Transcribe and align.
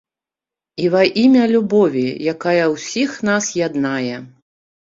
І 0.85 0.89
ва 0.95 1.01
імя 1.23 1.43
любові, 1.51 2.05
якая 2.33 2.65
ўсіх 2.75 3.09
нас 3.31 3.51
яднае. 3.67 4.17